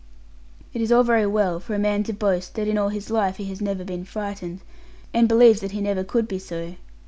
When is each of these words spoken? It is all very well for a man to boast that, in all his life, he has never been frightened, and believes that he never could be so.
It 0.73 0.81
is 0.81 0.91
all 0.91 1.03
very 1.03 1.27
well 1.27 1.59
for 1.59 1.75
a 1.75 1.77
man 1.77 2.01
to 2.05 2.11
boast 2.13 2.55
that, 2.55 2.67
in 2.67 2.75
all 2.75 2.89
his 2.89 3.11
life, 3.11 3.37
he 3.37 3.45
has 3.49 3.61
never 3.61 3.83
been 3.83 4.03
frightened, 4.03 4.61
and 5.13 5.29
believes 5.29 5.61
that 5.61 5.73
he 5.73 5.79
never 5.79 6.03
could 6.03 6.27
be 6.27 6.39
so. 6.39 6.73